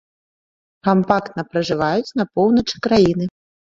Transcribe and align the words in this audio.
Кампактна 0.87 1.41
пражываюць 1.51 2.15
на 2.21 2.29
поўначы 2.39 2.75
краіны. 2.89 3.25